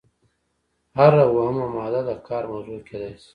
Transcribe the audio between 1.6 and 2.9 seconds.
ماده د کار موضوع